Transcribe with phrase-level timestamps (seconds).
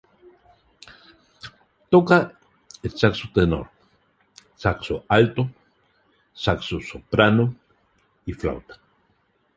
[1.95, 2.17] Toca
[2.89, 3.65] el saxo tenor,
[4.63, 5.41] saxo alto,
[6.45, 7.45] saxo soprano
[8.29, 8.73] y flauta.